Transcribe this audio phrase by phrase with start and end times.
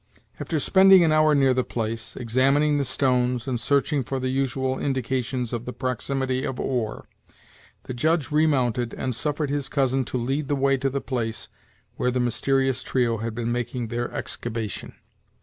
[0.39, 4.79] After spending an hour near the place, examining the stones, and searching for the usual
[4.79, 7.07] indications of the proximity of ore,
[7.83, 11.49] the Judge remounted and suffered his cousin to lead the way to the place
[11.97, 14.95] where the mysterious trio had been making their excavation.